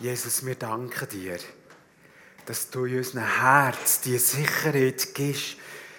[0.00, 1.36] Jesus, wir danken dir,
[2.46, 5.58] dass du in unserem Herz die Sicherheit gibst.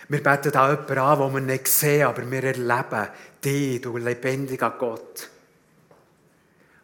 [0.09, 3.07] Wir beten auch jemanden an, den wir nicht sehen, aber wir erleben
[3.45, 5.29] dich, du lebendiger Gott.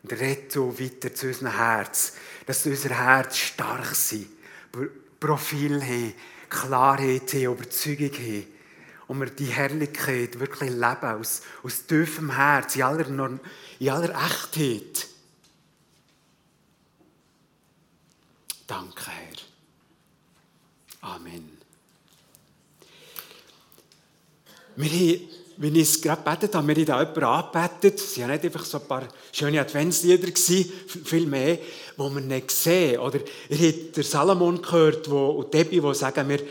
[0.03, 2.13] Und red du weiter zu unserem Herz,
[2.45, 4.27] dass unser Herz stark sein,
[5.19, 6.13] Profil haben,
[6.51, 8.45] Klarheit haben, Überzeugung haben.
[9.07, 13.39] Und wir die Herrlichkeit wirklich leben, aus, aus tiefem Herz, in aller,
[13.79, 15.16] in aller Echtheit.
[18.67, 21.13] Danke, Herr.
[21.13, 21.57] Amen.
[24.75, 27.99] Wir haben, wenn ich es gerade gebetet habe, wir haben da jemanden angebetet.
[27.99, 32.99] Es waren nicht einfach so ein paar schöne Adventslieder, viel mehr, die wir nicht sehen.
[32.99, 33.19] Oder
[33.49, 36.41] ihr habt den Salomon gehört wo, und Debbie, die sagen, wir,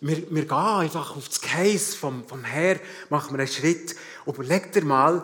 [0.00, 3.94] wir, wir gehen einfach auf das Geheiss vom, vom Herr, machen wir einen Schritt.
[4.24, 5.22] Überleg dir mal,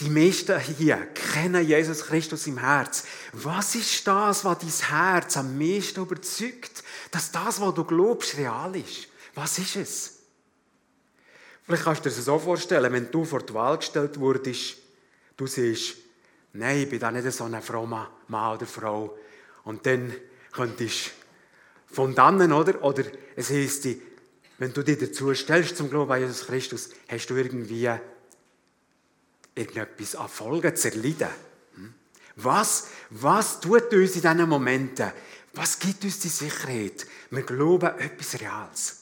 [0.00, 3.04] die meisten hier kennen Jesus Christus im Herz.
[3.32, 8.74] Was ist das, was dein Herz am meisten überzeugt, dass das, was du glaubst, real
[8.76, 9.08] ist?
[9.34, 10.16] Was ist es?
[11.64, 14.76] Vielleicht kannst du dir das so vorstellen, wenn du vor die Wahl gestellt wurdest,
[15.36, 15.96] du siehst,
[16.54, 19.16] nein, ich bin da nicht so ein frommer Mann oder Frau.
[19.64, 20.12] Und dann
[20.50, 21.06] könntest
[21.88, 22.82] du von dannen, oder?
[22.82, 23.04] Oder
[23.36, 23.86] es heisst,
[24.58, 27.88] wenn du dich dazu stellst zum Glauben an Jesus Christus, hast du irgendwie
[29.60, 31.28] irgendetwas an Folgen zu erleiden.
[31.74, 31.94] Hm?
[32.36, 35.12] Was, was tut uns in diesen Momenten?
[35.52, 37.06] Was gibt uns die Sicherheit?
[37.30, 38.96] Wir glauben etwas Reales.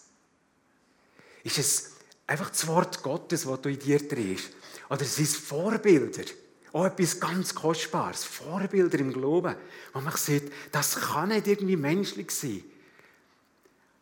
[1.44, 1.92] Ist es
[2.26, 4.50] einfach das Wort Gottes, das du in dir drehst?
[4.88, 6.24] Oder sind es Vorbilder?
[6.72, 8.24] Auch etwas ganz Kostbares.
[8.24, 9.56] Vorbilder im Glauben.
[9.92, 12.64] Wo man sieht, das kann nicht irgendwie menschlich sein.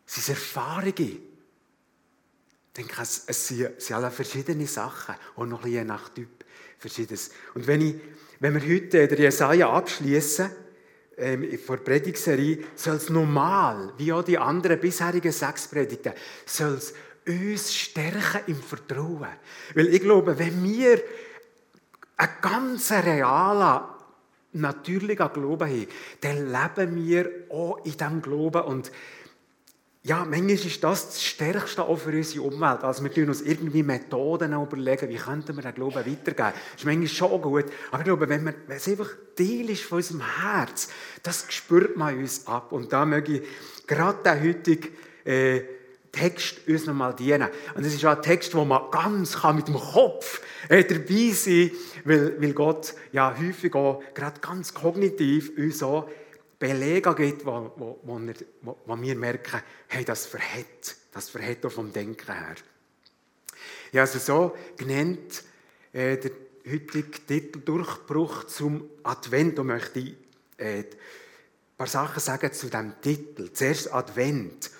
[0.05, 0.93] Es sind Erfahrungen.
[0.95, 5.15] Ich denke, es, sind, alle verschiedene Sachen.
[5.35, 6.36] Und noch ein je nach Typ.
[6.77, 7.31] Verschiedenes.
[7.53, 7.95] Und wenn, ich,
[8.39, 10.49] wenn wir heute den Jesaja abschließen,
[11.17, 16.13] ähm, vor der Predigserie, soll es normal, wie auch die anderen bisherigen sechs Predigten,
[16.45, 16.93] soll es
[17.27, 19.27] uns stärken im Vertrauen.
[19.73, 21.01] Weil ich glaube, wenn wir
[22.17, 23.81] einen ganz realen,
[24.53, 25.87] natürlichen Glauben haben,
[26.21, 28.91] dann leben wir auch in diesem Glauben und
[30.07, 32.81] ja, manchmal ist das das Stärkste auch für unsere Umwelt.
[32.83, 36.53] Also wir tun uns irgendwie Methoden überlegen, wie könnten wir den Glauben weitergeben.
[36.53, 37.65] Das ist manchmal schon gut.
[37.91, 40.87] Aber ich glaube, wenn, wir, wenn es einfach Teil ist von unserem Herz,
[41.23, 42.71] das spürt man uns ab.
[42.71, 43.41] Und da möge ich
[43.85, 44.87] gerade den heutigen
[45.25, 45.61] äh,
[46.13, 47.49] Text uns noch mal dienen.
[47.75, 51.31] Und es ist auch ein Text, wo man ganz kann mit dem Kopf äh, dabei
[51.33, 56.07] sein kann, weil, weil Gott ja häufig auch gerade ganz kognitiv uns so
[56.59, 58.19] Belege gibt, wo, wo, wo,
[58.61, 62.55] wo, wo wir merken, hey, das verhält, das verhält auch vom Denken her.
[63.91, 65.43] Ja, also so genannt
[65.93, 66.31] äh, der
[66.69, 69.57] heutige Titel Durchbruch zum Advent.
[69.57, 70.15] Da möchte ich
[70.57, 70.85] äh, ein
[71.77, 73.51] paar Sachen sagen zu diesem Titel.
[73.53, 74.71] Zuerst Advent.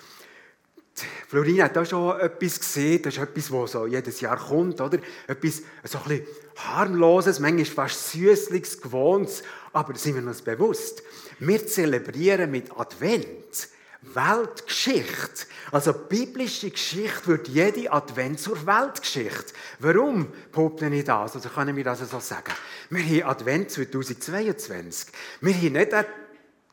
[1.28, 4.98] Florina hat da schon etwas gesehen, das ist etwas, was so jedes Jahr kommt, oder?
[5.28, 11.02] Etwas so ein bisschen harmloses, manchmal fast süßliches, gewohntes, aber sind wir uns bewusst,
[11.38, 13.68] wir zelebrieren mit Advent
[14.14, 15.46] Weltgeschichte.
[15.72, 19.52] Also biblische Geschichte wird jede Advent zur Weltgeschichte.
[19.80, 21.34] Warum behaupte ich das?
[21.34, 22.52] Also können wir das so sagen.
[22.90, 25.08] Wir haben Advent 2022.
[25.40, 26.06] Wir haben nicht eine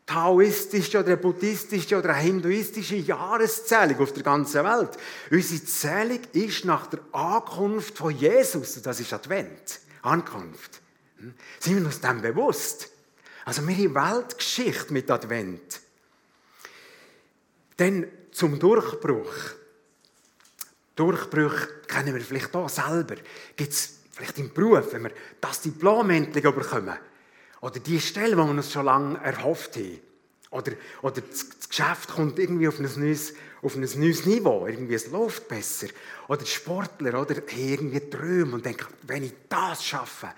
[0.05, 4.91] taoistische oder eine buddhistische oder eine hinduistische Jahreszählung auf der ganzen Welt.
[5.31, 8.81] Unsere Zählung ist nach der Ankunft von Jesus.
[8.83, 9.79] Das ist Advent.
[10.03, 10.79] Ankunft.
[11.17, 11.33] Hm?
[11.59, 12.91] Sind wir uns dem bewusst?
[13.45, 15.81] Also wir haben Weltgeschichte mit Advent.
[17.78, 19.33] Dann zum Durchbruch.
[20.95, 23.16] Durchbruch kennen wir vielleicht auch selber.
[23.55, 26.97] Gibt es vielleicht im Beruf, wenn wir das Diplom endlich bekommen.
[27.61, 30.00] Oder die Stelle, die wir uns schon lange erhofft haben.
[30.55, 30.71] Oder,
[31.01, 34.66] oder das Geschäft kommt irgendwie auf ein neues, auf ein neues Niveau.
[34.66, 35.88] Irgendwie es läuft besser.
[36.29, 40.29] Oder Sportler oder, irgendwie träumen und denken, wenn ich das schaffe,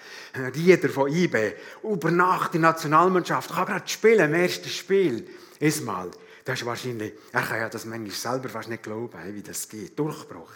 [0.56, 5.28] Rieder von IB, über Nacht die Nationalmannschaft, kann gerade spielen im ersten Spiel.
[5.60, 6.10] Ismal.
[6.44, 10.00] Das ist wahrscheinlich, er kann ja das manchmal selber fast nicht glauben, wie das geht.
[10.00, 10.52] Durchbruch.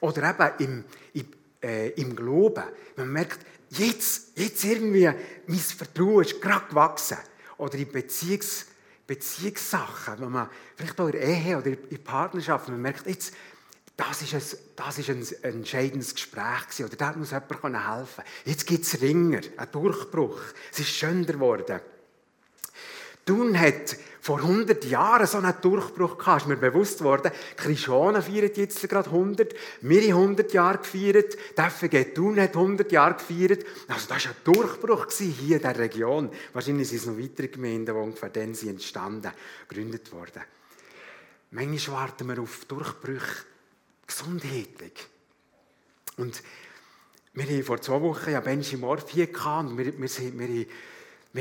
[0.00, 1.26] Oder eben im, im,
[1.62, 2.64] äh, im Glauben.
[2.96, 3.38] Man merkt,
[3.70, 5.08] jetzt, jetzt irgendwie,
[5.46, 7.18] mein Vertrauen ist gerade gewachsen.
[7.58, 8.66] Oder in Beziehungs,
[9.08, 13.34] Beziehungssachen, wenn man vielleicht auch in der Ehe oder in Partnerschaft, man merkt, jetzt,
[13.96, 18.22] das ist, ein, das ist ein entscheidendes Gespräch gewesen, oder da muss jemand helfen.
[18.44, 20.40] Jetzt gibt es Ringer, ein Durchbruch.
[20.70, 21.80] Es ist schöner geworden.
[23.28, 26.42] Thun hat vor 100 Jahren so einen Durchbruch gehabt.
[26.42, 31.62] Ist mir bewusst worden, Krishona feiert jetzt gerade 100, wir haben 100 Jahre gefeiert, die
[31.62, 33.66] FG Thun hat 100 Jahre gefeiert.
[33.86, 36.30] Also das war ein Durchbruch hier in dieser Region.
[36.54, 39.30] Wahrscheinlich sind es noch weitere Gemeinden, die ungefähr dann sind entstanden,
[39.68, 40.42] gegründet worden.
[41.50, 43.44] Manchmal warten wir auf Durchbrüche
[44.06, 45.06] gesundheitlich.
[46.16, 46.42] Und
[47.34, 50.66] wir haben vor zwei Wochen ja Benji Morphy gehabt und wir, wir, wir, wir,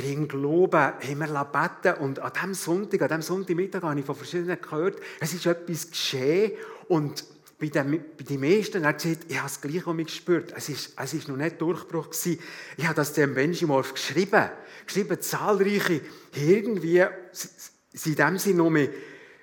[0.04, 4.06] wir im Glauben haben wir beten und an diesem Sonntag, an diesem Sonntagmittag habe ich
[4.06, 6.52] von verschiedenen gehört, es ist etwas geschehen
[6.88, 7.26] und
[7.60, 10.54] bei den, bei den meisten hat gesagt, ich habe es gleich um mich gespürt.
[10.56, 12.40] Es ist, es ist noch nicht Durchbruch gewesen.
[12.78, 14.52] Ich habe das dem Benji Morph geschrieben.
[14.86, 16.02] Geschrieben, zahlreiche
[16.36, 18.90] irgendwie, sind in dem Sinne noch mehr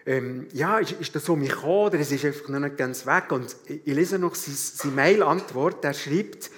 [0.07, 3.07] ähm, ja, ist, ist das so mich gekommen oder es ist einfach noch nicht ganz
[3.07, 3.33] weg?
[3.33, 6.51] Und ich, ich lese noch seine Mail-Antwort, er schreibt,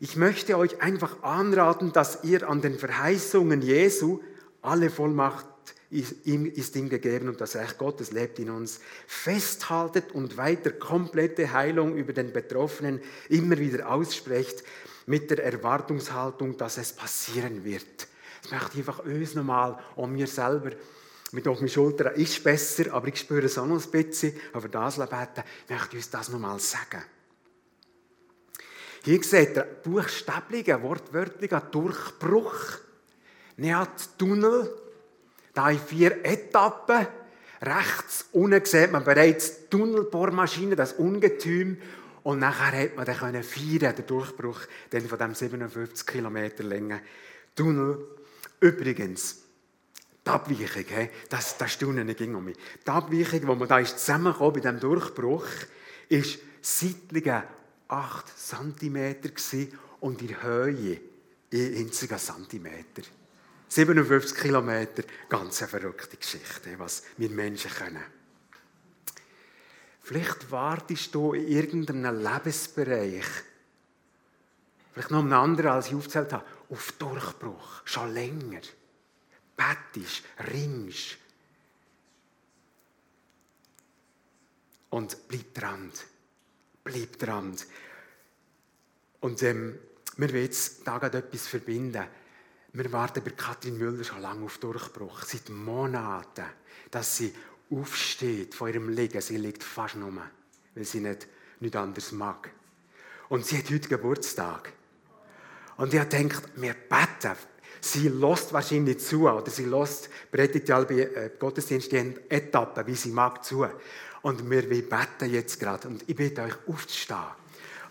[0.00, 4.20] ich möchte euch einfach anraten, dass ihr an den Verheißungen Jesu
[4.62, 5.46] alle Vollmacht
[5.90, 8.80] ist ihm, ist ihm gegeben und das Reich Gottes lebt in uns.
[9.06, 14.64] Festhaltet und weiter komplette Heilung über den Betroffenen immer wieder aussprecht
[15.06, 18.08] mit der Erwartungshaltung, dass es passieren wird.
[18.42, 20.72] Das möchte ich einfach uns nochmal um mir selber
[21.32, 24.32] mit auf meine Schulter ist besser, aber ich spüre es auch noch ein bisschen.
[24.52, 27.02] Aber das beten, möchte ich uns das nochmal sagen.
[29.06, 32.80] Hier seht ihr buchstäblichen, wortwörtlichen Durchbruch.
[33.56, 34.68] Neat Tunnel,
[35.54, 37.06] da in vier Etappen.
[37.62, 41.78] Rechts unten sieht man bereits die Tunnelbohrmaschine, das Ungetüm.
[42.24, 47.00] Und nachher hat man dann feiern, den Durchbruch von diesem 57 Kilometer langen
[47.54, 48.08] Tunnel.
[48.58, 49.44] Übrigens,
[50.26, 52.56] die Abweichung, das, das Staunen ging um mich.
[52.84, 55.46] Die Abweichung, wo man da ist zusammengekommen bei diesem Durchbruch,
[56.08, 57.44] ist seitliche
[57.88, 59.16] 8 cm
[60.00, 61.00] und in Höhe
[61.50, 63.02] in einzigen Zentimeter.
[63.68, 68.02] 57 Kilometer, ganz eine verrückte Geschichte, was wir Menschen können.
[70.02, 73.24] Vielleicht wartest du in irgendeinem Lebensbereich,
[74.92, 78.60] vielleicht noch einen anderen, als ich aufgezählt habe, auf Durchbruch, schon länger
[79.56, 80.22] bettest,
[80.52, 81.18] ringst.
[84.90, 85.92] Und bleib dran.
[86.86, 87.52] Bleib dran.
[89.18, 89.76] Und ähm,
[90.18, 92.04] wir wollen jetzt da etwas verbinden.
[92.74, 95.24] Wir warten bei Katrin Müller schon lange auf Durchbruch.
[95.24, 96.44] Seit Monaten,
[96.92, 97.34] dass sie
[97.72, 99.20] aufsteht von ihrem Liegen.
[99.20, 100.12] Sie liegt fast nur,
[100.76, 101.26] weil sie nicht,
[101.58, 102.50] nicht anders mag.
[103.30, 104.72] Und sie hat heute Geburtstag.
[105.78, 107.36] Und ich gedacht, wir beten
[107.80, 112.94] Sie lässt wahrscheinlich zu, oder sie lässt predigt ja bei äh, Gottesdienst die Etappen, wie
[112.94, 113.66] sie mag, zu.
[114.26, 115.86] Und wir beten jetzt gerade.
[115.86, 117.20] Und ich bitte euch aufzustehen.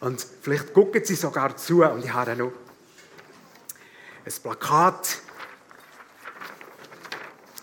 [0.01, 1.81] Und vielleicht gucken sie sogar zu.
[1.81, 2.51] Und ich habe noch
[4.25, 5.19] ein Plakat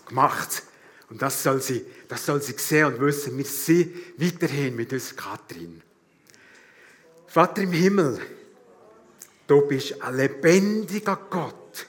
[0.07, 0.63] gemacht.
[1.11, 5.17] Und das soll sie, das soll sie sehen und wissen, wir sind weiterhin mit unserer
[5.17, 5.79] Katrin.
[7.27, 8.19] Vater im Himmel,
[9.45, 11.85] du bist ein lebendiger Gott.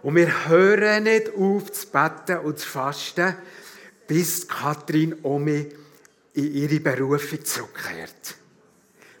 [0.00, 3.34] Und wir hören nicht auf zu beten und zu fasten,
[4.06, 5.72] bis Kathrin Omi
[6.34, 8.36] in ihre Berufung zurückkehrt.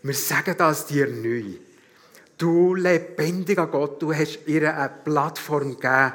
[0.02, 1.44] Wir sagen das dir neu.
[2.36, 6.12] Du lebendiger Gott, du hast ihr eine Plattform gegeben,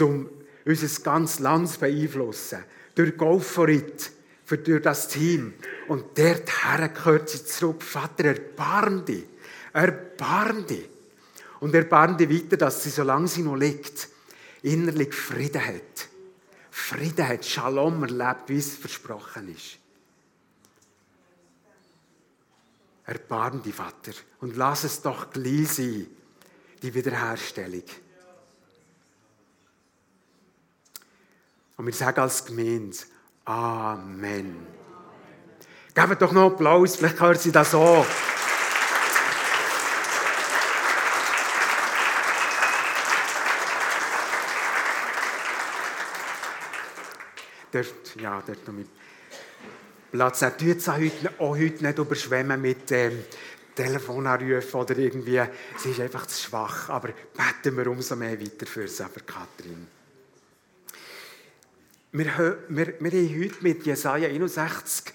[0.00, 0.30] um
[0.64, 2.64] unser ganzes Land zu beeinflussen.
[2.94, 4.10] Durch Golforit,
[4.44, 5.54] für durch das Team.
[5.88, 6.50] Und dort
[6.94, 7.82] gehört sie zurück.
[7.82, 9.24] Vater, erbarm dich.
[9.72, 10.88] Erbarm dich.
[11.60, 14.08] Und erbarm dich weiter, dass sie, solange sie noch liegt,
[14.62, 16.08] innerlich Frieden hat.
[16.70, 19.78] Frieden hat, Shalom erlebt, wie es versprochen ist.
[23.08, 26.06] Erbarm dich, Vater, und lass es doch gleich sein,
[26.82, 27.84] die Wiederherstellung.
[31.78, 32.98] Und wir sagen als Gemeinde,
[33.46, 34.66] Amen.
[35.94, 38.04] Gebt doch noch Applaus, vielleicht hört sie das auch.
[47.72, 48.88] dort, ja, dort noch mit
[50.10, 50.58] Platz nehmen.
[50.58, 53.24] Tut es auch heute, auch heute nicht überschwemmen mit ähm,
[53.74, 55.42] Telefonanrufen oder irgendwie.
[55.76, 56.88] Sie ist einfach zu schwach.
[56.88, 59.86] Aber beten wir umso mehr weiter für sie, für Kathrin.
[62.10, 65.12] Wir, wir, wir haben heute mit Jesaja 61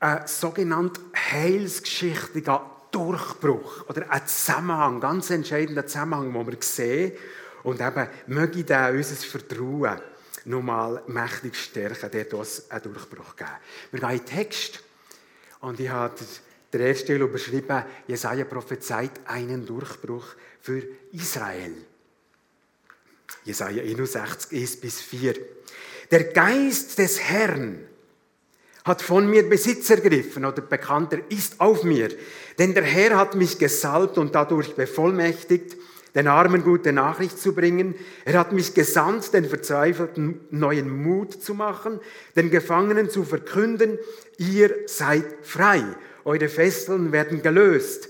[0.00, 2.58] einen sogenannten heilsgeschichtlichen
[2.90, 7.12] Durchbruch oder einen Zusammenhang, ganz entscheidender Zusammenhang, den wir sehen.
[7.62, 10.00] Und eben, möge der unser Vertrauen
[10.44, 13.50] nochmal mächtig stärken, der uns einen Durchbruch geben.
[13.90, 14.82] Wir gehen in den Text
[15.60, 16.14] und ich habe
[16.72, 20.26] der erste Stelle überschrieben, Jesaja prophezeit einen Durchbruch
[20.60, 20.82] für
[21.12, 21.74] Israel.
[23.44, 25.34] Jesaja 61, 1 bis 4.
[26.10, 27.86] Der Geist des Herrn
[28.84, 32.10] hat von mir Besitz ergriffen oder bekannter ist auf mir.
[32.58, 35.76] Denn der Herr hat mich gesalbt und dadurch bevollmächtigt,
[36.14, 37.94] den Armen gute Nachricht zu bringen.
[38.24, 42.00] Er hat mich gesandt, den Verzweifelten neuen Mut zu machen,
[42.36, 43.98] den Gefangenen zu verkünden,
[44.38, 45.82] ihr seid frei,
[46.24, 48.08] eure Fesseln werden gelöst.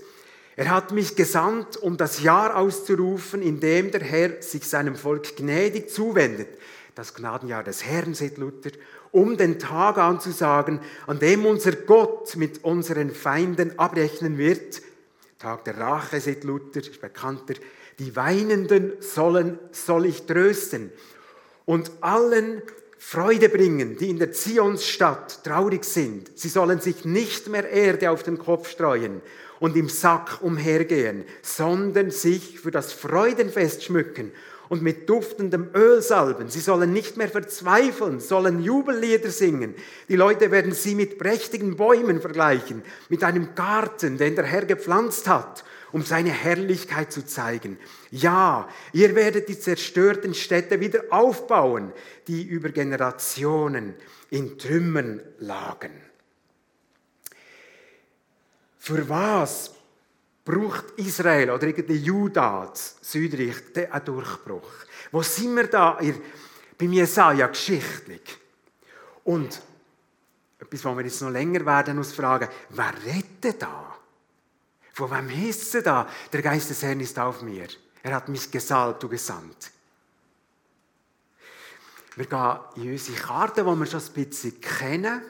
[0.55, 5.35] Er hat mich gesandt, um das Jahr auszurufen, in dem der Herr sich seinem Volk
[5.35, 6.47] gnädig zuwendet.
[6.93, 8.71] Das Gnadenjahr des Herrn, sagt Luther,
[9.11, 14.81] um den Tag anzusagen, an dem unser Gott mit unseren Feinden abrechnen wird.
[15.39, 17.55] Tag der Rache, sagt Luther, ist bekannter.
[17.99, 20.91] Die Weinenden sollen, soll ich trösten
[21.65, 22.61] und allen
[22.97, 26.31] Freude bringen, die in der Zionsstadt traurig sind.
[26.35, 29.21] Sie sollen sich nicht mehr Erde auf den Kopf streuen
[29.59, 34.31] und im Sack umhergehen, sondern sich für das Freudenfest schmücken
[34.69, 36.49] und mit duftendem Öl salben.
[36.49, 39.75] Sie sollen nicht mehr verzweifeln, sollen Jubellieder singen.
[40.09, 45.27] Die Leute werden sie mit prächtigen Bäumen vergleichen, mit einem Garten, den der Herr gepflanzt
[45.27, 45.63] hat,
[45.95, 47.79] um seine Herrlichkeit zu zeigen.
[48.11, 51.93] Ja, ihr werdet die zerstörten Städte wieder aufbauen,
[52.27, 53.95] die über Generationen
[54.29, 55.93] in Trümmern lagen.
[58.77, 59.71] Für was
[60.43, 63.55] braucht Israel oder irgendwie Juda, Südreich,
[63.89, 64.69] einen Durchbruch?
[65.13, 65.97] Wo sind wir da
[66.77, 68.37] bei Jesaja geschichtlich?
[69.23, 69.61] Und
[70.59, 73.94] etwas, was wir jetzt noch länger werden uns fragen, wer rettet da?
[74.95, 76.07] Von wem heißt es da?
[76.31, 77.67] Der Geist des Herrn ist auf mir.
[78.01, 79.71] Er hat mich gesalbt und gesandt.
[82.15, 85.21] Wir gehen in unsere Karte, die wir schon ein bisschen kennen.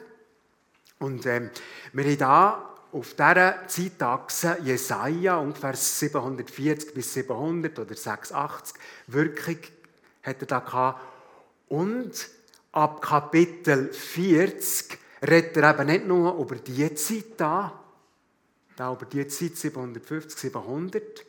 [1.00, 1.50] Und ähm,
[1.92, 8.76] wir haben hier auf dieser Zeitachse Jesaja, ungefähr 740 bis 700 oder 680,
[9.08, 9.58] Wirkung
[10.22, 11.00] hat er da gehabt.
[11.68, 12.12] Und
[12.70, 17.82] ab Kapitel 40 redet er eben nicht nur über die Zeit da,
[18.76, 21.26] da über die Zeit 750, 700,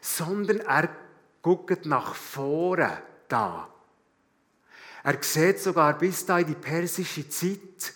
[0.00, 0.88] sondern er
[1.42, 3.68] guckt nach vorne da.
[5.04, 7.94] Er sieht sogar bis da in die persische Zeit,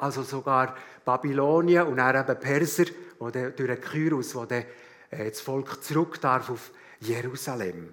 [0.00, 2.84] also sogar Babylonien und dann eben Perser,
[3.18, 4.64] wo der, durch den Kyrus, wo der,
[5.10, 7.92] äh, das Volk zurück darf auf Jerusalem.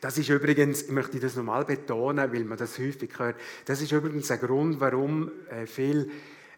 [0.00, 3.92] Das ist übrigens, ich möchte das nochmal betonen, weil man das häufig hört, das ist
[3.92, 6.08] übrigens ein Grund, warum äh, viele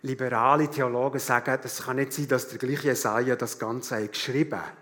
[0.04, 4.72] liberale Theologen sagen, das kann nicht sein, dass der gleiche Jesaja das Ganze geschrieben hat.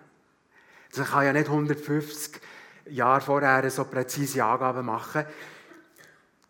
[0.94, 2.40] Das kann ja nicht 150
[2.90, 5.24] Jahre vorher so präzise Angaben machen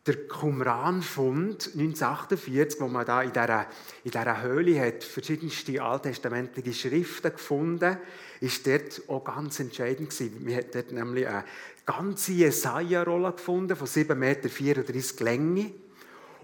[0.07, 3.67] der Qumran-Fund 1948, wo man da in dieser,
[4.03, 7.97] in dieser Höhle hat verschiedenste alttestamentliche Schriften gefunden,
[8.41, 10.45] ist dort auch ganz entscheidend gewesen.
[10.45, 11.45] Man hat dort nämlich eine
[11.87, 15.71] ganze Jesaja-Rolle gefunden von 7,34 Meter Länge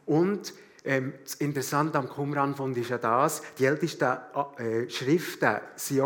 [0.06, 0.52] und
[0.84, 4.16] ähm, das Interessante am Qumran-Fund ist ja das, die ältesten
[4.58, 6.02] äh, Schriften sind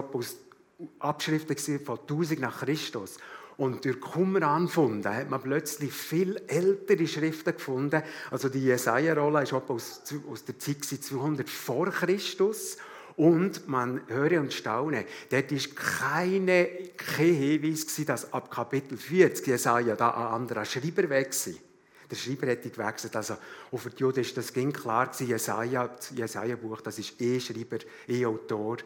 [0.99, 3.19] Abschriften von 1000 nach Christus.
[3.57, 8.03] Und durch Qumran-Funde hat man plötzlich viel ältere Schriften gefunden.
[8.31, 12.79] Also die Jesaja-Rolle ist aus, aus der Zeit 200 vor Christus.
[13.17, 20.11] Und man höre und staune, dort war kein Hinweis, dass ab Kapitel 40 Jesaja da
[20.11, 21.72] ein anderer Schreiber weg war.
[22.13, 23.17] Der Schreiber hätte gewechselt.
[23.17, 23.39] Also
[23.71, 27.79] auf die Juden ist das ging klar gewesen, Jesaja, das Jesaja-Buch, das ist eh Schreiber,
[28.07, 28.77] eh Autor.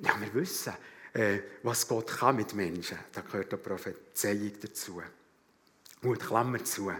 [0.00, 0.72] Ja, wir wissen,
[1.12, 2.98] äh, was Gott kann mit Menschen.
[3.12, 5.00] Da gehört die Prophezeiung dazu.
[6.02, 6.90] Gut, Klammer zu.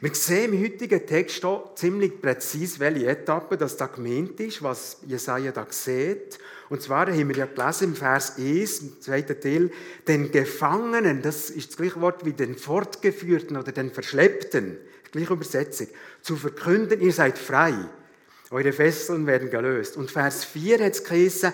[0.00, 4.98] Wir sehen im heutigen Text auch ziemlich präzise, welche Etappe das da gemeint ist, was
[5.04, 6.38] Jesaja da sieht.
[6.68, 9.72] Und zwar haben wir ja gelesen im Vers 1, im zweiten Teil,
[10.06, 14.76] den Gefangenen, das ist das gleiche Wort wie den Fortgeführten oder den Verschleppten,
[15.10, 15.88] gleiche Übersetzung,
[16.22, 17.74] zu verkünden, ihr seid frei,
[18.52, 19.96] eure Fesseln werden gelöst.
[19.96, 21.52] Und Vers 4 hat es geheißen,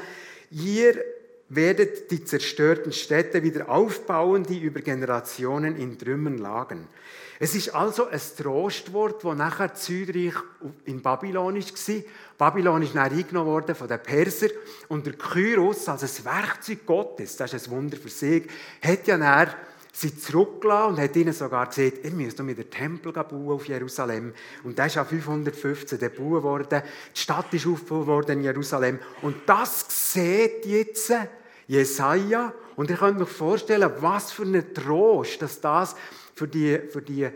[0.51, 1.03] ihr
[1.49, 6.89] werdet die zerstörten Städte wieder aufbauen, die über Generationen in Trümmern lagen.
[7.41, 10.35] Es ist also ein Trostwort, das nachher Südreich
[10.85, 12.03] in Babylon war.
[12.38, 14.49] Babylon ist dann eingenommen worden von den Perser
[14.88, 18.45] und der Kyros, also das Werkzeug Gottes, das ist ein Wunder für sich,
[18.83, 19.49] hat ja dann
[19.95, 24.35] sie zurückgelassen und hat ihnen sogar gesagt, ihr müsst mit den Tempel bauen auf Jerusalem.
[24.64, 26.83] Und das ist ja 515 gebaut worden.
[27.14, 28.99] Die Stadt ist aufgebaut worden in Jerusalem.
[29.23, 31.12] Und das sieht jetzt
[31.69, 32.53] Jesaja.
[32.75, 35.95] Und ihr könnt euch vorstellen, was für ein Trost, dass das
[36.35, 37.29] für die, für die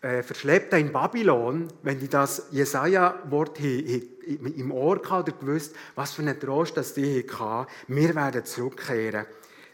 [0.00, 6.22] äh, Verschleppten in Babylon, wenn die das Jesaja-Wort im Ohr hatten oder gewusst, was für
[6.22, 9.26] ein Trost dass die hatten, wir werden zurückkehren.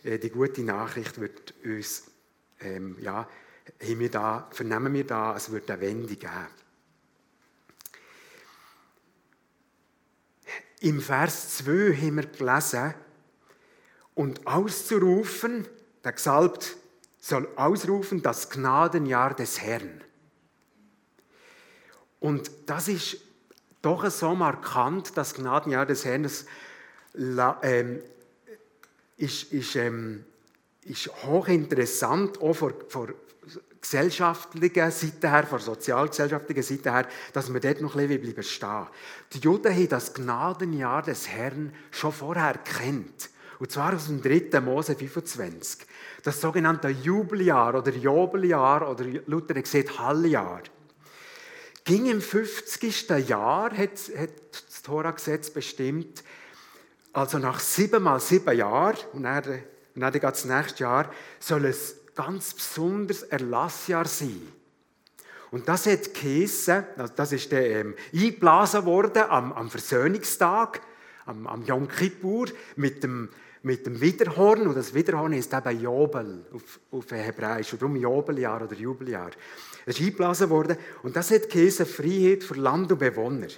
[0.02, 2.04] Äh, die gute Nachricht wird uns
[2.60, 3.28] ähm, ja,
[3.82, 6.32] haben wir da, vernehmen wir da, es wird eine Wende geben.
[10.80, 12.94] Im Vers 2 haben wir gelesen,
[14.14, 15.68] und auszurufen,
[16.02, 16.76] der Gesalbt
[17.28, 20.02] soll ausrufen, das Gnadenjahr des Herrn.
[22.20, 23.18] Und das ist
[23.82, 26.46] doch so markant, das Gnadenjahr des Herrn, das
[27.62, 28.02] ähm,
[29.16, 30.24] ist, ist, ähm,
[30.82, 33.08] ist hochinteressant, auch vor, vor
[33.80, 38.86] gesellschaftlichen Seite her, von sozialgesellschaftlichen Seite her, dass wir dort noch ein bisschen bleiben stehen.
[39.32, 43.30] Die Juden haben das Gnadenjahr des Herrn schon vorher kennt.
[43.58, 44.60] Und zwar aus dem 3.
[44.60, 45.86] Mose 25.
[46.28, 50.60] Das sogenannte Jubeljahr oder Jobeljahr oder Luther gesagt Halljahr.
[51.84, 53.08] Ging im 50.
[53.26, 54.30] Jahr, hat, hat
[54.66, 56.22] das Tora-Gesetz bestimmt,
[57.14, 59.42] also nach sieben mal sieben Jahren, und dann,
[59.94, 64.52] und dann geht das nächste Jahr, soll es ganz besonderes Erlassjahr sein.
[65.50, 70.82] Und das hat geheissen, also das ist dann, ähm, eingeblasen worden am, am Versöhnungstag,
[71.24, 73.30] am, am Yom Kippur, mit dem,
[73.62, 74.66] mit dem Widerhorn.
[74.66, 77.72] Und das Widerhorn ist eben Jobel auf, auf Hebräisch.
[77.72, 79.30] Und darum Jobeljahr oder Jubeljahr.
[79.84, 80.76] Das ist eingeblasen worden.
[81.02, 83.48] Und das hat geheissen, Freiheit für Land und Bewohner.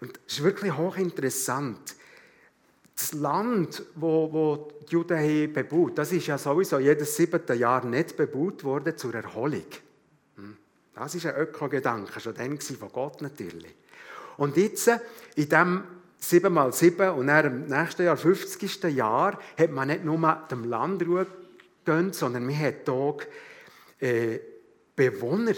[0.00, 1.96] Und es ist wirklich hochinteressant
[2.94, 7.84] das Land, wo, wo die Juden haben bebaut, das ist ja sowieso jedes siebte Jahr
[7.84, 9.66] nicht bebaut worden zur Erholung.
[10.36, 10.56] Hm.
[10.94, 13.74] Das ist ein Ökogedanke, schon dann von Gott natürlich.
[14.36, 15.82] Und jetzt, in diesem
[16.28, 18.82] 7 mal 7 und dann im nächsten Jahr, 50.
[18.84, 21.26] Jahr, hat man nicht nur dem Land Ruhe
[21.84, 23.20] gegönnt, sondern man hat auch
[24.00, 24.38] äh,
[24.96, 25.54] Bewohner,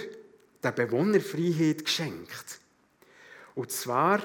[0.63, 2.61] der Bewohnerfreiheit geschenkt.
[3.55, 4.21] Und zwar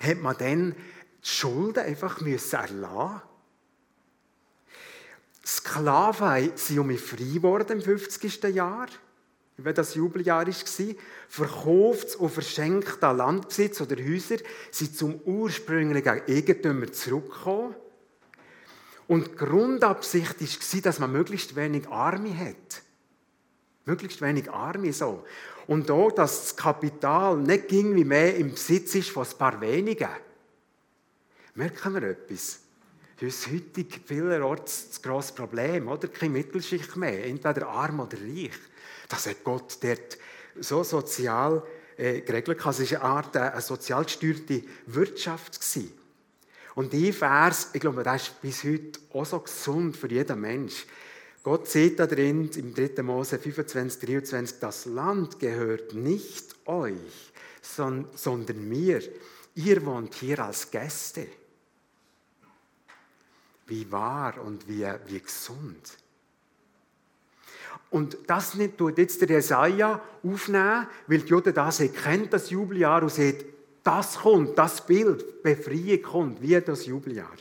[0.00, 0.74] hat man dann
[1.22, 3.22] die Schulden einfach müssen erlassen
[5.44, 8.44] Sklaven sind um mich frei geworden im 50.
[8.54, 8.86] Jahr,
[9.56, 10.94] wenn das Jubeljahr war.
[11.28, 14.36] Verkauft und verschenkt an Landbesitz oder Häuser
[14.70, 17.74] sind zum ursprünglichen Eigentümer zurückgekommen.
[19.08, 22.82] Und die Grundabsicht war, dass man möglichst wenig Arme hat.
[23.84, 25.24] Möglichst wenig Arme so.
[25.66, 30.08] Und auch, dass das Kapital nicht ging mehr im Besitz ist von ein paar wenigen.
[31.54, 32.60] Merken wir etwas?
[33.20, 36.08] Das ist heutig vielerorts das grosse Problem, oder?
[36.08, 38.58] Keine Mittelschicht mehr, entweder arm oder reich.
[39.12, 40.16] Das hat Gott dort
[40.58, 41.62] so sozial
[41.98, 42.58] äh, geregelt.
[42.58, 45.60] Es war eine Art äh, eine sozial gesteuerte Wirtschaft.
[45.60, 45.92] Gewesen.
[46.74, 50.86] Und die Vers, ich glaube, das ist bis heute auch so gesund für jeden Mensch.
[51.42, 53.02] Gott sieht da drin, im 3.
[53.02, 59.02] Mose 25, 23, das Land gehört nicht euch, sondern mir.
[59.54, 61.26] Ihr wohnt hier als Gäste
[63.66, 65.98] wie wahr und wie, wie gesund.
[67.92, 73.02] Und das nicht tut jetzt der Jesaja aufnehmen, weil die Juden das kennt, das Jubeljahr,
[73.02, 73.44] und sagt,
[73.82, 77.36] das kommt, das Bild, Befreiung kommt, wie das Jubeljahr.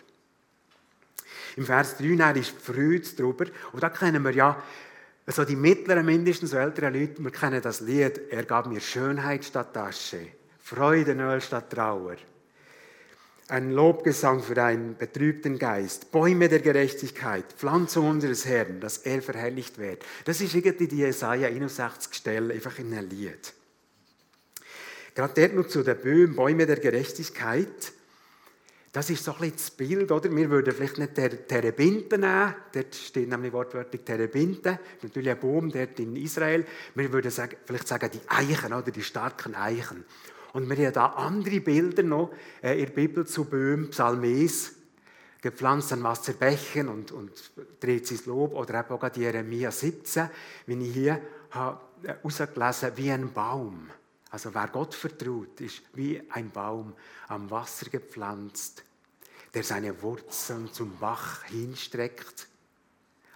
[1.55, 3.45] Im Vers 3 ist die Freude darüber.
[3.71, 4.61] Und da kennen wir ja,
[5.25, 9.45] also die mittleren, mindestens so älteren Leute, wir kennen das Lied, er gab mir Schönheit
[9.45, 10.27] statt Asche,
[10.59, 12.17] Freudenöl statt Trauer
[13.51, 19.77] ein Lobgesang für einen betrübten Geist, Bäume der Gerechtigkeit, Pflanzung unseres Herrn, dass er verherrlicht
[19.77, 20.05] wird.
[20.23, 23.53] Das ist irgendwie die Jesaja 61 Stelle, einfach in einem Lied.
[25.13, 27.91] Gerade dort noch zu den Böhmen, Bäume der Gerechtigkeit.
[28.93, 30.33] Das ist so ein bisschen das Bild, oder?
[30.33, 35.69] Wir würden vielleicht nicht der Terebinte nehmen, dort steht nämlich wortwörtlich Terebinte, natürlich ein Baum
[35.69, 36.65] dort in Israel.
[36.95, 37.31] Wir würden
[37.65, 40.05] vielleicht sagen die Eichen, oder die starken Eichen.
[40.53, 44.73] Und wir haben da andere Bilder noch äh, in der Bibel zu Böhm, Psalmes,
[45.41, 47.31] gepflanzt an Wasserbächen und, und
[47.79, 48.53] dreht sein Lob.
[48.53, 50.29] Oder eben auch die Jeremia 17,
[50.67, 53.89] wie ich hier herausgelesen habe, wie ein Baum.
[54.29, 56.93] Also wer Gott vertraut, ist wie ein Baum
[57.27, 58.83] am Wasser gepflanzt,
[59.53, 62.47] der seine Wurzeln zum Bach hinstreckt.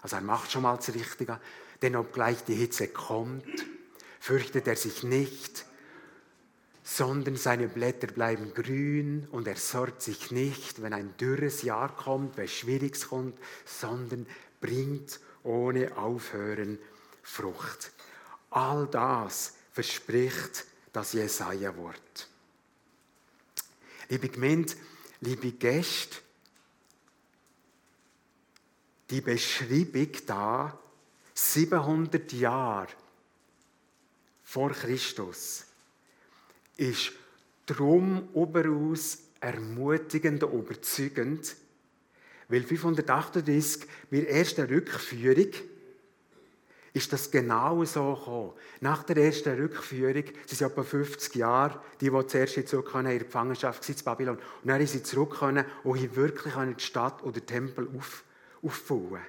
[0.01, 1.39] Also er macht schon mal das Richtige,
[1.81, 3.45] denn obgleich die Hitze kommt,
[4.19, 5.65] fürchtet er sich nicht,
[6.87, 12.37] sondern seine Blätter bleiben grün und er sorgt sich nicht, wenn ein dürres Jahr kommt,
[12.37, 14.27] wenn Schwieriges kommt, sondern
[14.61, 16.77] bringt ohne Aufhören
[17.23, 17.91] Frucht.
[18.51, 22.29] All das verspricht das Jesaja-Wort.
[24.09, 24.73] Liebe Gemeinde,
[25.21, 26.17] liebe Gäste,
[29.09, 30.79] die Beschreibung da,
[31.33, 32.89] 700 Jahre
[34.43, 35.65] vor Christus,
[36.77, 37.11] ist
[37.65, 41.55] darum überaus ermutigend und überzeugend,
[42.47, 45.51] weil 538 bei der ersten Rückführung
[46.93, 48.53] ist das genau so gekommen.
[48.79, 53.19] Nach der ersten Rückführung, sie sind etwa 50 Jahre, die, die zuerst zurück in ihrer
[53.19, 57.45] Gefangenschaft in Babylon, und dann sind sie zurück und haben wirklich die Stadt oder den
[57.45, 58.23] Tempel auf,
[58.61, 59.19] aufbauen.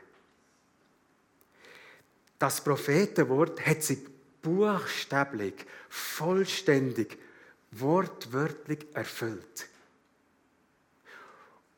[2.38, 3.98] Das Prophetenwort hat sich
[4.42, 5.54] buchstäblich,
[5.88, 7.18] vollständig,
[7.80, 9.68] wortwörtlich erfüllt.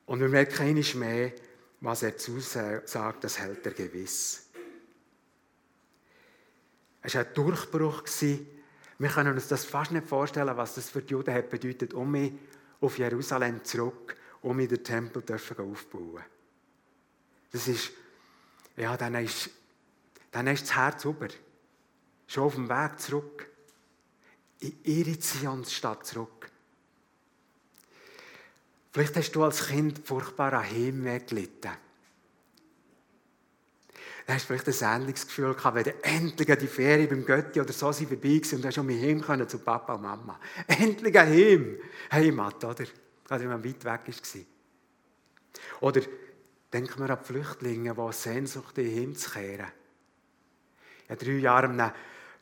[0.07, 1.33] Und wir merken einmal mehr,
[1.81, 4.49] was er zusagt, das hält er gewiss.
[7.03, 8.03] Es war ein Durchbruch.
[8.99, 12.11] Wir können uns das fast nicht vorstellen, was das für die Juden hat bedeutet, um
[12.11, 12.33] mich
[12.81, 15.23] auf Jerusalem zurück, um mich den Tempel
[15.59, 16.25] aufbauen.
[17.53, 17.91] Das ist,
[18.77, 19.51] ja, dann ist,
[20.31, 21.29] dann ist das Herz über.
[22.27, 23.48] Schon auf dem Weg zurück.
[24.61, 26.51] In ihre Zionsstadt zurück.
[28.93, 31.71] Vielleicht hast du als Kind furchtbar an Heimweh gelitten.
[34.29, 37.73] Dann hast du vielleicht ein ähnliches Gefühl gehabt, wenn endlich die Ferien beim Götti oder
[37.73, 40.39] so sind vorbei waren und du schon mit heim können zu Papa und Mama.
[40.67, 41.77] Endlich ein Heim.
[42.13, 42.85] Heimat, oder?
[43.25, 44.43] Gerade wenn man weit weg war.
[45.81, 46.03] Oder
[46.71, 49.69] denken wir an die Flüchtlinge, die Sehnsucht in heimzukehren.
[51.05, 51.91] Ich habe drei Jahre einem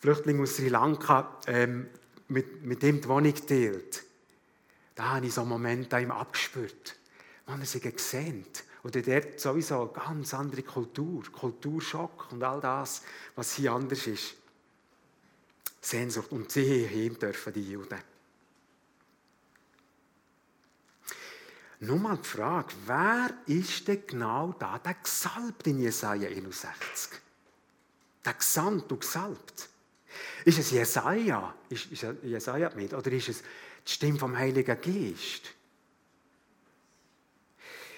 [0.01, 1.89] Flüchtling aus Sri Lanka ähm,
[2.29, 4.05] mit, mit ihm die Wohnung geteilt.
[4.95, 6.97] Da habe ich so einen Moment an ihm abgespürt.
[7.47, 8.47] Man hat sich gesehen.
[8.83, 13.03] Oder dort sowieso eine ganz andere Kultur, Kulturschock und all das,
[13.35, 14.35] was hier anders ist.
[15.81, 16.31] Sehnsucht.
[16.33, 17.99] Und sie heim dürfen, die Juden.
[21.81, 27.21] Nur mal die Frage, wer ist denn genau da, der gesalbt in Jesaja 61?
[28.25, 29.69] Der gesandt und gesalbt.
[30.47, 31.57] Ist es Jesaja?
[31.69, 32.95] Ist, ist Jesaja mit?
[32.95, 33.43] Oder ist es
[33.85, 35.53] die Stimme vom Heiligen Geist?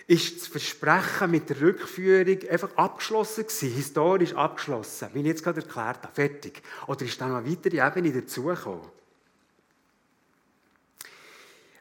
[0.06, 5.60] Ist das Versprechen mit der Rückführung einfach abgeschlossen gewesen, historisch abgeschlossen, wie ich jetzt gerade
[5.60, 6.62] erklärt habe, fertig?
[6.86, 8.88] Oder ist da noch eine weitere Ebene dazugekommen?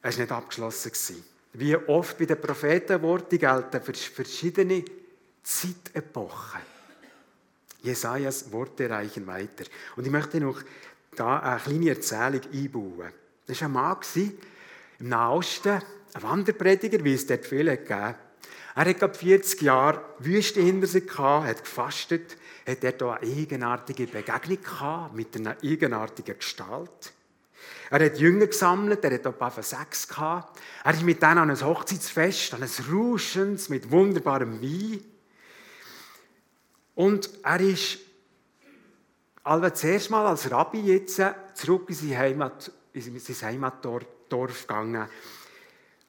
[0.02, 0.92] Es war nicht abgeschlossen.
[0.92, 1.26] Gewesen.
[1.54, 4.84] Wie oft bei den Prophetenworten gelten verschiedene
[5.42, 6.77] Zeitepochen.
[7.82, 9.66] Jesajas Worte reichen weiter.
[9.96, 10.62] Und ich möchte noch
[11.16, 13.12] da eine kleine Erzählung einbauen.
[13.46, 13.98] Das war ein Mann
[15.00, 15.82] im Nahosten,
[16.14, 18.16] ein Wanderprediger, wie es dort viele gegeben
[18.76, 23.32] Er hat gerade 40 Jahre Wüste hinter sich gehabt, hat gefastet, hat dort auch eine
[23.32, 27.14] eigenartige Begegnung gehabt, mit einer eigenartigen Gestalt.
[27.90, 30.60] Er hat Jünger gesammelt, er hat auch paar sechs gehabt.
[30.84, 35.04] Er ist mit denen an ein Hochzeitsfest, an ein Rauschens mit wunderbarem Wein.
[36.98, 38.00] Und er ist
[39.44, 41.22] also zuerst mal als Rabbi jetzt
[41.54, 45.08] zurück in sein, Heimat, in sein Heimatdorf gegangen.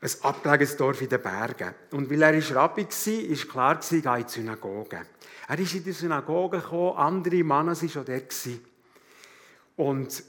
[0.01, 1.75] Ein abgelegenes Dorf in den Bergen.
[1.91, 5.03] Und weil er Rabbi war, ist klar, er gehe in die Synagoge.
[5.47, 8.35] Er ist in die Synagoge gekommen, andere Männer waren schon dort.
[9.77, 10.25] Und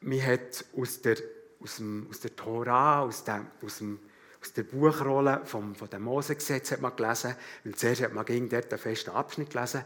[0.00, 1.16] man hat aus der,
[1.60, 3.98] aus, dem, aus der Tora, aus, dem, aus, dem,
[4.44, 8.50] aus der Buchrolle vom, von dem Mosegesetz hat man gelesen, weil zuerst hat man gegen
[8.50, 9.84] dort einen festen Abschnitt gelesen.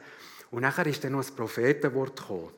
[0.50, 2.50] Und nachher ist dann noch das Prophetenwort gekommen.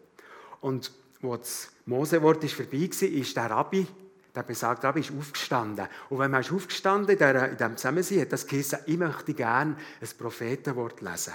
[0.63, 3.87] Und als das Mosewort ist vorbei war, ist der Rabbi,
[4.35, 5.89] der besagte Rabbi, ist aufgestanden.
[6.09, 10.09] Und wenn man ist aufgestanden in diesem Zusammensein, hat das geheißen, ich möchte gerne ein
[10.19, 11.35] Prophetenwort lesen.